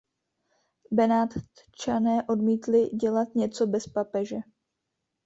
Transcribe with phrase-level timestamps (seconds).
[0.91, 4.37] Benátčané odmítli dělat něco bez papeže.